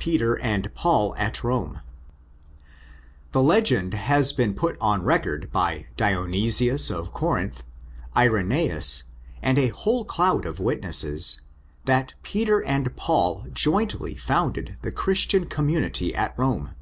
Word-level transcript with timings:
Peter 0.00 0.36
and 0.40 0.74
Paul 0.74 1.14
at 1.14 1.44
Rome. 1.44 1.82
The 3.30 3.40
legend 3.44 3.94
has 3.94 4.32
been 4.32 4.54
put 4.54 4.76
on 4.80 5.04
record 5.04 5.52
by 5.52 5.86
Dionysius 5.96 6.90
of 6.90 7.12
Corinth 7.12 7.62
(Euseb. 8.16 8.22
H.E. 8.22 8.22
ii. 8.22 8.28
25, 8.30 8.40
8), 8.56 8.68
Irensus, 8.72 9.02
and 9.40 9.58
a 9.60 9.68
whole 9.68 10.04
eloud 10.04 10.46
of 10.46 10.58
witnesses, 10.58 11.42
that 11.84 12.14
Peter 12.24 12.60
and 12.64 12.96
Paul 12.96 13.46
jointly 13.52 14.16
founded 14.16 14.78
the 14.82 14.90
Christian 14.90 15.46
community 15.46 16.12
at 16.12 16.34
Rome. 16.36 16.74